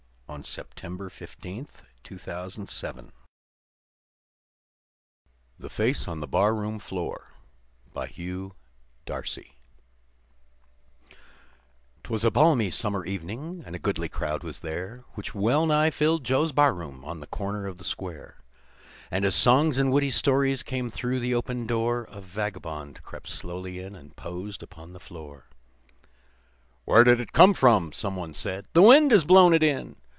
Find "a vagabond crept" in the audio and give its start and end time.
22.09-23.27